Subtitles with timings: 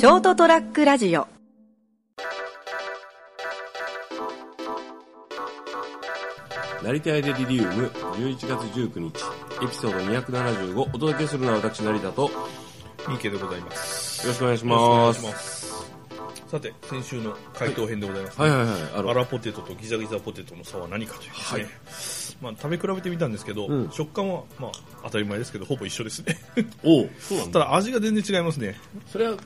[0.00, 1.28] ショートトラックラジオ。
[6.82, 7.86] 成田エデリリウム。
[8.14, 9.12] 11月19日。
[9.62, 9.98] エピソード
[10.32, 12.22] 275お届けするのは私成田と。
[12.22, 12.30] よ
[13.06, 14.26] 三池でございます。
[14.26, 15.90] ろしくお願いしよろしくお願ますいします。
[16.48, 22.38] さて、先週の回答編でございます、はいはいはいあのアラポテトとギザギザポテトの差は何かというですね。
[22.40, 23.90] まあ、食べ比べてみたんですけど、うん。
[23.90, 24.70] 食感は、まあ、
[25.04, 26.38] 当たり前ですけど、ほぼ一緒ですね。
[26.82, 27.60] おうそうなんだ。
[27.60, 28.80] ただ、味が全然違いますね。
[29.06, 29.36] それは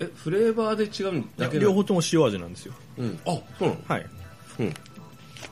[0.00, 2.74] えフレーバーで違うんだけど両方とも塩味なんですよ。
[2.98, 3.76] うんあそうなの？
[3.88, 4.06] はい。
[4.60, 4.74] うん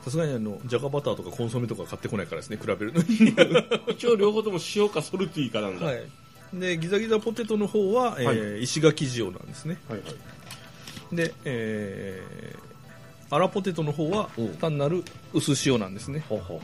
[0.03, 3.07] さすがにあの、じゃがバターとかコンソメとか買ってこないからですね、比べるのに。
[3.93, 6.03] 一応両方とも塩かソルティーかなんだ、はい。
[6.53, 9.77] で、ギザギザポテトの方は、えーはい石垣塩なんですね。
[9.89, 10.15] はいはい
[11.13, 15.03] で、えー、アラポテトの方はうん単なる
[15.33, 16.23] 薄塩なんですね。
[16.29, 16.59] ほうほう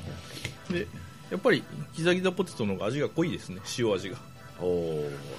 [0.68, 0.88] ほで、
[1.30, 1.64] やっぱり
[1.96, 4.18] ギザギザポテトの方が味が濃いですね、塩味が。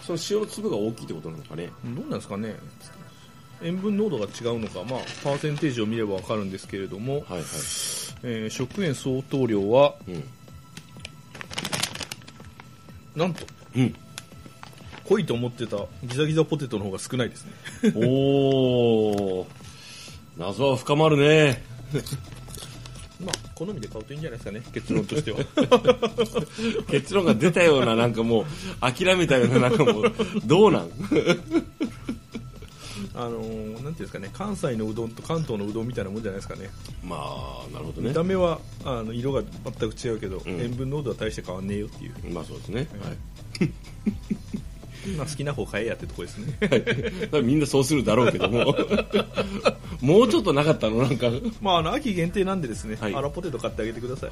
[0.02, 1.70] その塩の粒が大きいってことなのかね。
[1.84, 2.56] どうなんですかね。
[3.62, 7.42] 塩分濃度が違うのか、まあ、パーセンテージを見ればわかるんですけれども、はいはい。
[8.22, 10.24] えー食塩相当量は、うん。
[13.16, 13.94] なんと、うん。
[15.04, 17.52] 濃いと思ってたギザギザポテトの方が少ないですね。
[17.94, 19.46] おお
[20.36, 21.62] 謎は深まるね。
[21.92, 22.02] まあ、
[23.54, 25.38] 好みで買うといいんじゃないですかね、結論としては。
[26.90, 28.44] 結論が出たようななんかもう
[28.80, 30.12] 諦めたようななんかもう
[30.44, 30.90] どうなん？
[33.16, 36.70] あのーなんていうんですかね、関西のうどんと関東のうどんみたいなもんじゃないですかね。
[37.04, 38.08] まあなるほどね。
[38.08, 39.42] 見た目はあの色が
[39.78, 40.42] 全く違うけど、ん。
[40.46, 43.10] 塩分濃度は大して変わんねえよっていう、まあそうですね、は
[43.64, 43.70] い
[45.16, 46.56] まあ、好きな方買えやってとこですね。
[47.30, 48.74] はい、みんなそうするだろうけども。
[50.00, 51.30] もうちょっとなかったのなんか。
[51.60, 53.14] まああの秋限定なんでですね、はい。
[53.14, 54.30] アラポテト買ってあげてください、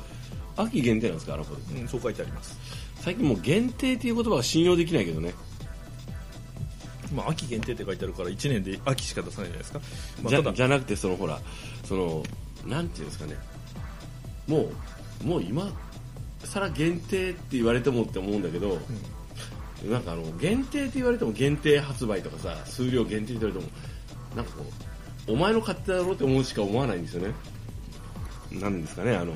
[0.56, 2.58] 秋限定なんですかアラフォーうん、そう書いてあります。
[3.00, 5.34] 最近もう限定っていう言葉が信用できないけどね。
[7.14, 9.80] まあ秋限定って書いてあるから1年で秋しか出さないじゃないですか、
[10.22, 11.40] まあ、じゃじゃなくてそのほら
[11.84, 12.22] その
[12.66, 13.36] なんていうんですかね。
[14.46, 14.70] も
[15.22, 15.72] うもう今
[16.44, 18.78] さら限定って言われてもって思うんだけど、
[19.90, 23.72] なんかあの限定って言われても限定発売とかさ数量限定って言われても
[24.36, 24.64] なんかこ
[25.28, 27.34] うお前の勝手だろうって思うしか思わないんですよね。
[28.52, 29.32] なんですかねあの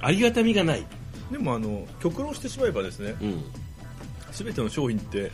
[0.00, 0.86] ありがたみがない、
[1.30, 3.44] でもあの極論してしまえばですねうん、
[4.32, 5.30] 全ての商品って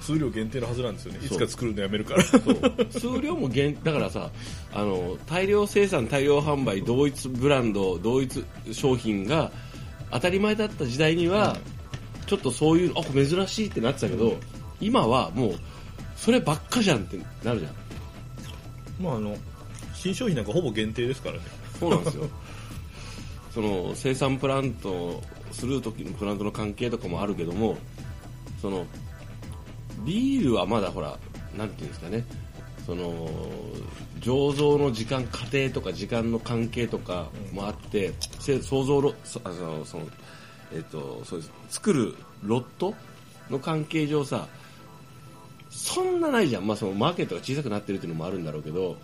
[0.00, 1.20] 数量限定のはずなんですよね。
[1.24, 2.22] いつか作るのやめるから。
[2.22, 2.42] そう。
[2.90, 4.30] 数量も限だからさ
[4.72, 9.52] あの大量生産大量販売同一ブランド同一商品が
[10.10, 11.56] 当たり前だった時代には、
[12.26, 14.36] ちょっとそういうあこれ珍しいってなってたけど、
[14.80, 15.54] 今はもう
[16.16, 17.74] そればっかじゃんってなるじゃん。
[19.02, 19.36] まああの
[19.94, 21.42] 新商品なんかほぼ限定ですからね。
[21.78, 22.28] そうなんですよ。
[23.52, 27.76] その生産プラントする時のプラントの関係とかもあるけども
[28.62, 28.86] その
[30.06, 31.18] ビールはまだほら
[31.56, 32.24] なんていうんですかね。
[32.86, 33.28] その
[34.20, 40.06] 醸造の時間過程とか時間の関係とかもあって、せ想像ろそあのその
[40.74, 41.52] えっ、とそうです。
[41.70, 42.94] 作るロット
[43.50, 44.46] の関係上さ
[45.70, 48.96] そんなないじゃん、まあ、そのマーケットが小さくなってるっていうのもあるんだろうけど。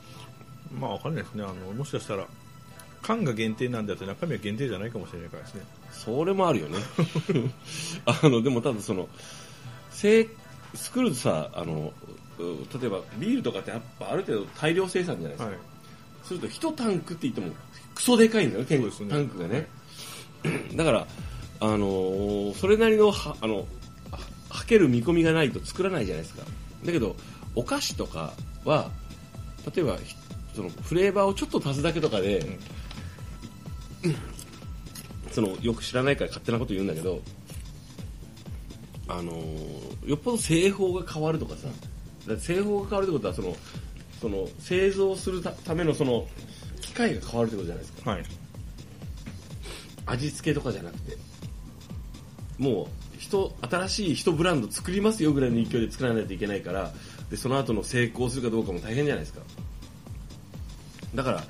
[0.78, 1.44] まあわかんないですね。
[1.44, 2.26] あのもしかしたら
[3.02, 5.62] 缶が限定なんであって中身は限定じゃないかもしれないからですね。
[5.90, 6.78] それもあるよね。
[8.04, 9.08] あのでもただその
[9.90, 10.28] せい
[10.74, 11.92] 作るとさあの
[12.38, 12.42] う
[12.80, 15.58] 例えばビールとかってやっぱある程度大量生産じゃないですか、はい。
[16.24, 17.54] すると1タンクって言っても
[17.94, 18.90] クソでかいんだよねね。
[19.08, 19.68] タンクがね。
[20.74, 21.06] だから
[21.60, 23.64] あのーそれなりのはあのは
[24.48, 26.42] はける見込みがないと作らないじゃないですか。
[26.84, 27.16] だけど
[27.54, 28.32] お菓子とか
[28.64, 28.90] は
[29.74, 30.14] 例えばひ
[30.54, 32.58] そのフレーバーをちょっと足すだけとかで、
[35.30, 37.20] そのよく知らないから勝手なこと言うんだけど
[39.08, 41.68] あのーよっぽど製法が変わるとかさ
[42.26, 43.56] だ製法が変わるってことはその
[44.20, 46.26] その製造するたためのその
[46.80, 48.10] 機械が変わるってことじゃないですか。
[48.10, 48.24] はい。
[50.06, 51.16] 味付けとかじゃなくて
[52.58, 56.92] もう人新しい人ブランド作りますよぐらいの勢いで作らないといけないから
[57.30, 59.40] でその後の成功するかどうかも大変じゃないですか。
[61.14, 61.44] だから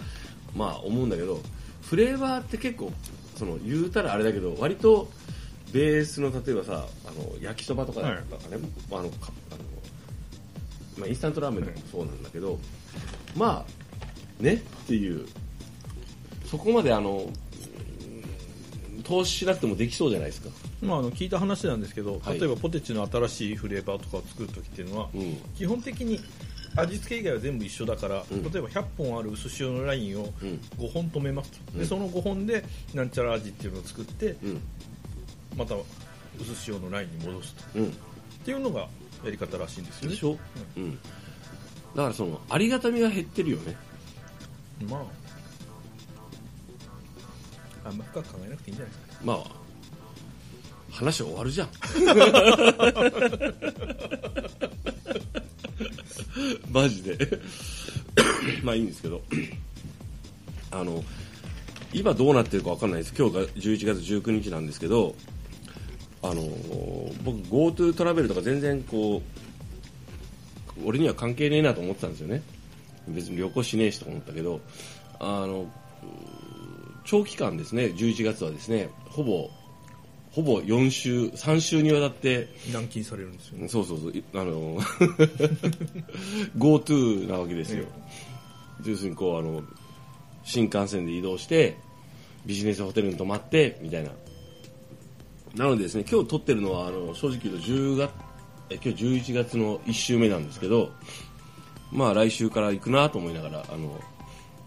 [0.55, 1.41] まあ思うんだけど
[1.83, 2.93] フレーバーって結構
[3.37, 5.11] その言うたらあれだけど割と
[5.73, 9.11] ベースの例えばさあの焼きそばとかだからね、あのかあの
[10.99, 12.59] まあ、インスタントラーメンとかもそうなんだけど、
[13.37, 13.65] ま
[14.41, 15.27] あねっていう。
[16.47, 17.31] そこまであの
[19.09, 20.51] 投資しなくてもできそうじゃないですか、
[20.83, 22.39] まあ、あの聞いた話なんですけど、はい。
[22.39, 25.37] 例えばポテチの新しいフレーバーとかを作るときっていうのは、うん。
[25.57, 26.21] 基本的に
[26.77, 28.43] 味付け以外は全部一緒だから、うん。
[28.43, 30.61] 例えば100本ある薄塩のラインをうん。
[30.79, 31.79] 5本止めますと、うん。
[31.81, 32.63] でその5本で
[32.93, 34.61] なんちゃら味っていうのを作ってうん。
[35.57, 35.75] また
[36.39, 37.79] 薄塩のラインに戻すと。
[37.79, 37.87] うん。
[37.87, 37.91] っ
[38.45, 38.81] ていうのが
[39.25, 40.15] やり方らしいんですよね。
[40.15, 40.37] でしょ、
[40.77, 40.99] うん。
[41.97, 43.75] だからそのありがたみが減ってるよね。
[44.87, 45.28] まあ
[47.89, 49.25] あんま深く考えなくていいんじゃないですか。
[49.25, 49.69] まあ
[50.91, 51.69] 話終わるじゃん。
[56.73, 57.41] マジで。
[58.63, 59.23] まあいいんですけど。
[60.71, 61.03] あの
[61.93, 63.15] 今どうなってるか分かんないです。
[63.17, 65.15] 今日が11月19日なんですけど
[66.23, 66.43] あの
[67.25, 69.23] 僕 GoTo トラベルとか全然こ
[70.79, 72.43] う俺には関係ねえなと思ってたんですよね。
[73.09, 74.61] 別に旅行しねえしと思ったけど
[75.19, 75.65] あの
[77.09, 79.51] 長期間ですね11月はですねほぼ
[80.31, 82.49] ほぼ4週3週にわたって。
[82.71, 83.67] 軟禁されるんですよね。
[83.67, 84.11] そうそうそう。
[84.13, 84.79] いあの
[86.57, 87.87] GoTo なわけですよ、
[88.85, 89.63] 要するにこうあの
[90.45, 91.79] 新幹線で移動して
[92.45, 94.11] ビジネスホテルに泊まってみたいな。
[95.57, 98.11] なのでですね今日撮ってるのはあの正直言うと10月
[98.71, 100.91] え今日11月の1週目なんですけど
[101.91, 103.99] まあ来週から行くなと思いながらあの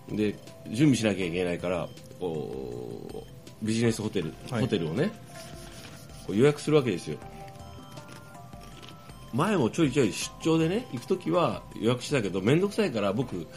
[0.09, 0.35] で
[0.67, 1.87] 準備しなきゃいけないから
[2.21, 3.25] こ
[3.61, 4.61] うビジネスホテル、はい。
[4.61, 5.11] ホテルをね
[6.25, 7.17] こう予約するわけですよ。
[9.33, 13.47] 前もちょいちょい出張でね行く時は予約してたけど面倒くさいから僕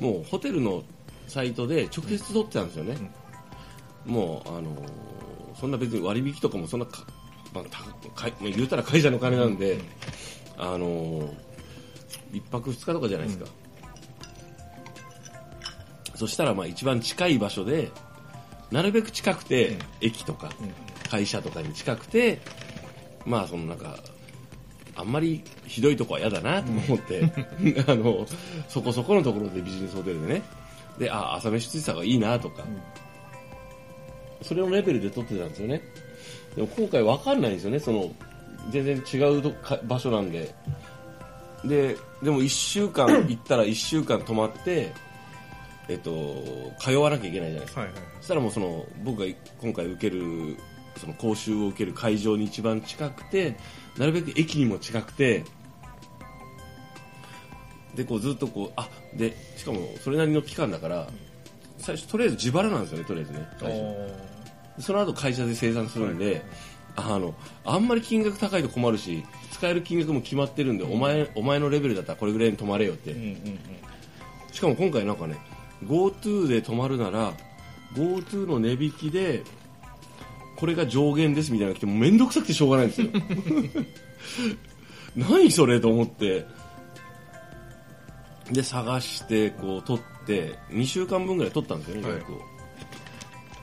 [0.00, 0.82] もうホテルの
[1.28, 2.96] サイトで直接取ってたんですよね、
[4.04, 7.04] もうあのーそんな別に割引とかもそんなか、
[7.52, 9.78] まあ、たか言うたら会社の金なんで、
[10.56, 11.32] あのー
[12.32, 13.46] 一泊二日とかじゃないですか、
[16.16, 17.92] そしたらまあ一番近い場所で
[18.70, 20.50] なるべく近くて、駅とか
[21.10, 22.40] 会社とかに近くて
[23.24, 23.96] まあそのなんか
[24.96, 27.22] あんまりひどいとこは嫌だなと思って、
[27.86, 28.26] あの
[28.68, 30.42] そこそこのところでビジネスホテルでね。
[30.98, 32.64] であ朝飯ついてた方がいいなとか、
[34.42, 35.82] それのレベルで撮ってたんですよね。
[36.54, 37.78] でも今回わかんないんですよね。
[37.78, 38.12] その
[38.70, 40.54] 全然違う場所なんで。
[41.64, 44.92] ででも1週間行ったら1週間泊まって
[45.90, 47.80] えっと通わなきゃいけないじゃないですか。
[47.80, 47.98] はいはい。
[48.20, 49.26] そしたらもうその僕が
[49.60, 50.56] 今回受ける
[50.96, 53.56] その講習を受ける会場に一番近くて
[53.98, 55.44] なるべく駅にも近くて
[57.94, 61.08] でこうずっとこうあでしかもそれなりの期間だから
[61.78, 63.78] 最初とりあえず自腹なんですよねとりあえずね最初
[64.76, 66.42] でその後会社で生産するんで、
[66.96, 67.34] あの
[67.64, 73.58] あんまり金額高いと困るし使える金額も決まってるんで、お前お前のレベルだったらこれぐらいに泊まれよって、うんうんうん。
[74.52, 75.36] しかも今回なんかね
[75.84, 77.32] GoTo で泊まるなら
[77.94, 79.42] GoTo の値引きで
[80.56, 83.08] これが上限ですみたいなのが来てもうめんどくさくてしょうがないんですよ。
[85.16, 86.46] 何それと思って。
[88.52, 92.40] で探してこう取って2週間分ぐらい取ったんですよね予約を、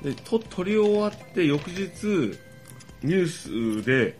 [0.01, 1.85] でと取り終わって翌日
[3.03, 3.27] ニュー
[3.81, 4.17] スで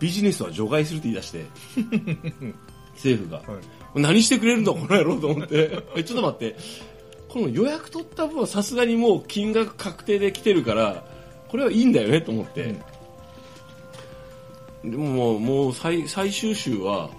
[0.00, 1.44] ビジネスは除外するって言い出して。
[2.94, 5.82] 政府が、はい何してくれるんだこの野郎と思って。
[5.96, 6.56] えちょっと待って。
[7.28, 11.04] この予約取った分はさすがにもう金額確定で来てるから
[11.48, 12.74] これはいいんだよねと思って、
[14.82, 17.10] でももうもう最最終週は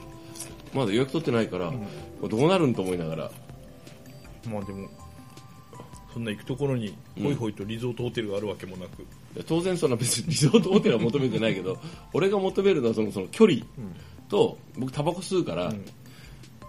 [0.73, 1.75] まだ予約取ってないから、こ
[2.23, 3.31] れどうなるんと思いながら。
[4.49, 4.89] まあでも
[6.13, 9.05] そんな行くところにホイホイとリゾートホテルがあるわけもなく、
[9.45, 11.77] 当然そんな別にリゾートホテルは求めてないけど
[12.13, 13.61] 俺が求めるのはそのその距離
[14.27, 15.81] と僕タバコ吸うから、ん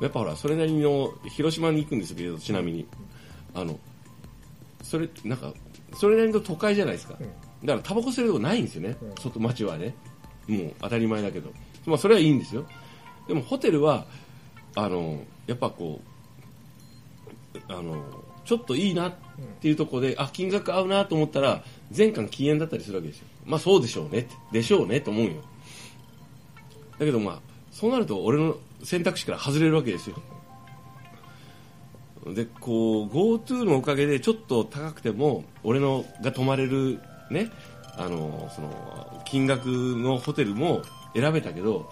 [0.02, 2.86] やっぱほらそれなりの広島に行くんですけどちなみに、
[3.54, 3.78] あの
[4.82, 5.54] それなんか
[5.94, 7.26] それなりの都会じゃないですか、だか
[7.64, 9.14] らタバコ吸えるとこないんですよね、うん。
[9.14, 9.94] 外町はね。
[10.48, 11.50] もう当たり前だけど。
[11.86, 12.66] まあそれはいいんですよ。
[13.28, 14.06] でもホテルは
[14.74, 16.00] あのやっぱこ
[17.54, 18.04] うあの
[18.44, 19.14] ちょっといいなっ
[19.60, 23.26] ていうところで、あ金額合うなと思ったら全館禁煙だったりするわけですよ。
[23.46, 25.32] まあそうでしょうねでしょうねと思うよ。
[26.98, 30.16] だけどまあそうなると俺の選択肢から外れるわけですよ。
[32.34, 37.00] でこう GoTo のおかげでちょっと高くても俺のが泊まれる
[37.30, 37.50] ね
[37.96, 40.82] あのその金額のホテルも
[41.16, 41.90] 選べたけど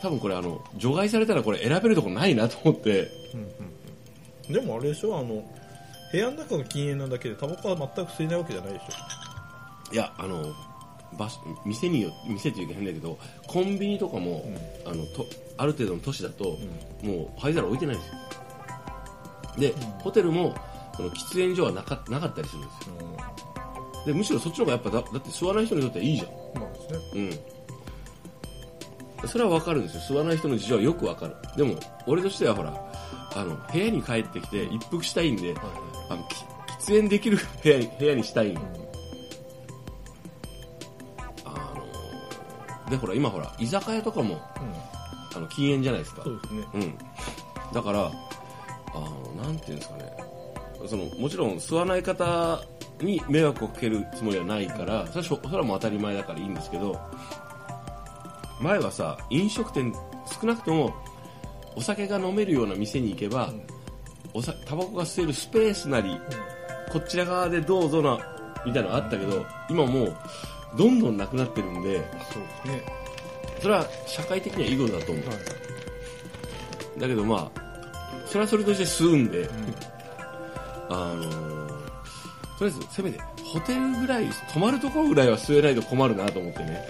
[0.00, 3.10] 多分これあの除外されたらこれ選べるとこないなと思って。
[4.48, 5.42] でもあれでしょあの
[6.12, 8.82] 部屋の中の禁煙なだけでタバコは全く吸えないわけじゃないでし
[9.92, 10.52] いやあの
[11.18, 14.44] 場所店によ店っていうか変だけどコンビニとかも、
[14.86, 15.26] あのと
[15.56, 16.58] ある程度の都市だと、
[17.02, 18.14] もう灰皿置いてないんですよ。
[19.58, 20.54] で、ホテルも
[20.96, 22.94] その喫煙所はなかなかったりするんですよ。
[24.02, 26.28] ょ、でむしろそっちの方がやっぱだだって吸わない人にとってはいいじゃん。
[26.60, 26.98] まあですね。
[29.22, 29.28] うん。
[29.28, 30.02] それは分かるんですよ。
[30.02, 31.36] 吸わない人の事情はよく分かる。
[31.56, 31.76] でも
[32.06, 32.74] 俺としてはほら
[33.34, 35.54] あの部屋に帰ってきて一服したいんで、
[36.08, 36.34] あのき
[36.90, 38.81] 喫煙できる部屋に部屋にしたい、あの
[42.92, 44.38] でほら今ほら居酒屋とかも
[45.34, 46.22] あの禁煙じゃないですか。
[46.22, 46.64] そうですね。
[46.74, 46.98] うん、
[47.72, 48.12] だから
[48.94, 49.00] あ
[49.36, 50.12] のなんていうんですかね。
[50.86, 52.60] そのもちろん吸わない方
[53.00, 57.00] に迷惑をかけるつもりはないからそれそれはもう当たり前だからいいんですけど
[58.60, 59.94] 前はさ飲食店
[60.40, 60.94] 少なくとも
[61.76, 63.62] お酒が飲めるような店に行けば、ん。
[64.34, 66.18] おさタバコが吸えるスペースなり、
[66.90, 68.18] こちら側でどうぞな
[68.64, 70.16] みたいなのあったけど今もう
[70.76, 71.98] どんどんなくなってるんで
[72.32, 72.82] そうですね。
[73.60, 75.34] それは社会的にはいいことだと思う、は
[76.96, 77.00] い。
[77.00, 77.62] だけどまあ
[78.26, 79.48] それはそれとして吸うんで、
[80.88, 81.62] あのー
[82.58, 86.80] とりあえずせめてホテルぐらい泊まるところぐらいは吸えないと困るなと思ってね。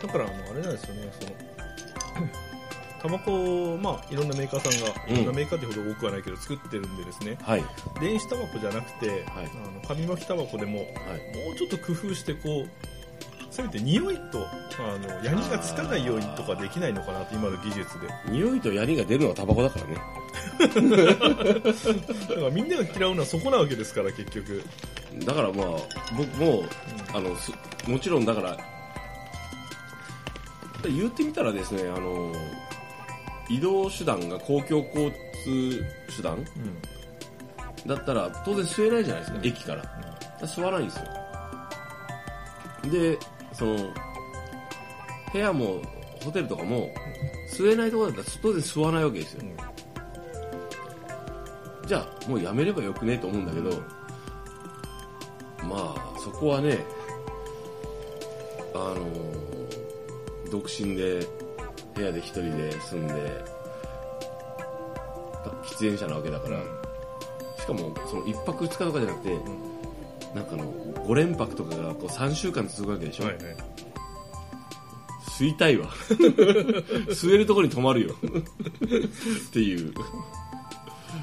[0.00, 1.26] だからあのあれなんですよねそ
[2.20, 2.28] の
[3.02, 5.14] タバコをまあいろんなメーカーさんがうん。
[5.14, 7.64] いろんなメーカーってほど多くはないけど作ってるんでですね、はい。
[8.00, 10.88] 電子タバコじゃなくて、あの紙巻きタバコでもはい。
[10.88, 10.92] も
[11.52, 12.68] うちょっと工夫してこう
[13.52, 14.46] せめて匂いと
[14.80, 18.08] あのヤニがつかないようにとかできないのかなと今の技術で。
[18.30, 19.94] 匂いと槍が出るのはタバコだからね。
[20.58, 24.62] だからみんなが嫌うのはそこなわけですから結局。
[25.26, 25.66] だからまあ
[26.16, 26.64] 僕も
[27.12, 27.52] あのす
[27.86, 28.56] もちろんだから
[30.84, 32.32] 言ってみたらですねあの
[33.50, 35.12] 移動手段が公共交
[35.44, 35.84] 通
[36.16, 36.42] 手段
[37.86, 39.46] だったら当然吸えないじゃないですか、うん。
[39.46, 39.82] 駅から。
[39.82, 39.98] だか
[40.40, 41.22] ら吸わないんですよ。
[42.90, 43.18] で
[43.52, 43.76] その
[45.32, 45.80] 部屋も
[46.22, 46.90] ホテルとかも
[47.50, 49.42] 吸えないところだったら当然吸わないわけですよ。
[51.86, 53.70] じゃあもうやめればよくねと思うんだけど
[55.68, 56.78] まあそこはね
[58.74, 59.06] あの
[60.50, 61.26] 独身で
[61.94, 63.44] 部屋で一人で住んで
[65.64, 66.60] 喫煙者なわけだから、
[67.58, 69.38] しかもその1泊2日とかじゃなくて、
[70.34, 70.72] なんかあの
[71.06, 73.44] 5連泊とかがこう3週間続くわけでしょ、はいはい。
[75.28, 75.88] 吸いたいわ。
[77.10, 78.14] 吸えるところに泊まるよ。
[79.48, 79.92] っていう。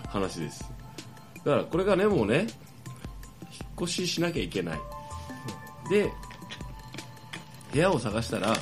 [0.07, 0.71] 話です。
[1.43, 2.47] だからこれがねもうね引っ
[3.83, 4.79] 越ししなきゃいけない。
[5.89, 6.11] で
[7.71, 8.55] 部屋を探したら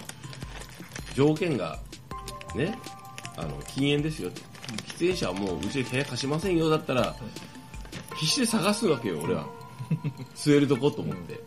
[1.14, 1.80] 条件が
[2.56, 2.78] ね
[3.36, 4.42] あの禁煙ですよと
[4.96, 7.16] 喫煙者はもううちで部屋貸しませんよだったら
[8.16, 9.46] 必死で探すわけよ俺は
[10.36, 11.42] 吸えるとこと思って、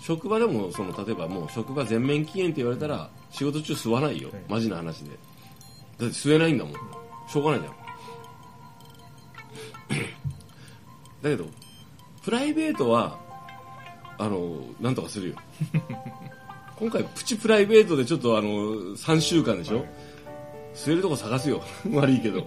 [0.00, 4.40] 職場でもその例えばもう職場全面禁煙って言われたら仕事中吸わないよ、はい。
[4.48, 5.10] マジな話で。
[5.10, 5.16] だ
[6.06, 6.74] って吸えないんだもん。
[7.28, 7.74] しょうがないじゃん。
[11.22, 11.46] だけど
[12.22, 13.18] プライベートは
[14.18, 15.36] あのなんとかするよ。
[16.76, 18.48] 今回プチプライベートでちょっとあの
[18.96, 19.86] 3週間でしょ、はい。
[20.74, 21.62] 吸えるとこ探すよ。
[21.92, 22.40] 悪いけど。
[22.40, 22.44] っ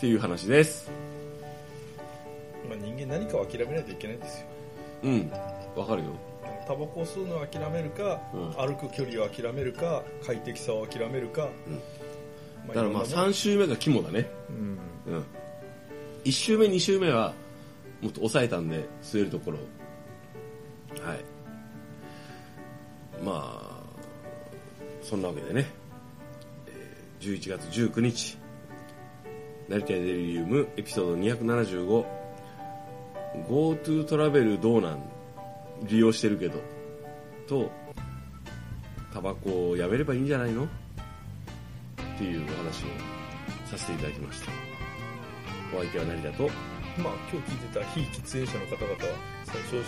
[0.00, 0.90] ていう話です
[2.68, 4.46] まあ、人間何かを諦めないといけないんですよ。
[5.04, 5.30] うん。
[5.76, 6.10] わかるよ。
[6.66, 8.52] タバコを吸うのを諦めるか、うん。
[8.52, 14.26] 歩く距離を諦めるか快適さを諦めるか、だからまあいろんなもん3週目が肝だね。
[14.48, 14.78] うん。
[15.06, 15.24] うん。
[16.24, 17.34] 1週目2週目は
[18.00, 21.06] もっと抑えたんで吸えるところを。
[21.06, 21.18] はい。
[23.22, 23.82] まあ
[25.02, 25.66] そんなわけでね、
[26.66, 28.38] えー11月19日
[29.68, 31.16] 成田デリリウムエピソード
[33.48, 35.02] 275GoTo トラベルどうなん？
[35.88, 36.60] 利用してるけど。
[37.46, 37.70] と
[39.12, 40.64] タバコをやめればいいんじゃないの？
[40.64, 40.68] っ
[42.18, 42.86] ていうお話を
[43.70, 44.50] させていただきました。
[45.76, 46.48] お相手は成田と。
[47.02, 48.98] まあ今日聞いてた非喫煙者の方々は
[49.44, 49.82] 最初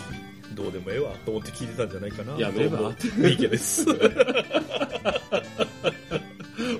[0.55, 2.37] どうでもええわと思って聞いてたんじゃないかな。
[2.37, 2.77] やめれば。
[2.77, 2.95] どうも。
[2.99, 3.85] 三池です。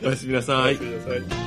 [0.03, 0.75] おやすみなさい。
[0.75, 1.47] ごめんなさい